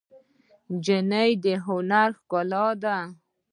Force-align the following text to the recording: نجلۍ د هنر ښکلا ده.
نجلۍ 0.71 1.29
د 1.43 1.45
هنر 1.65 2.09
ښکلا 2.19 2.67
ده. 2.81 2.97